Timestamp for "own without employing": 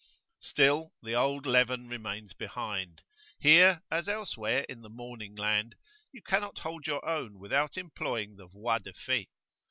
7.07-8.35